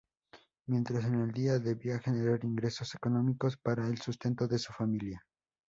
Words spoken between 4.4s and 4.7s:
de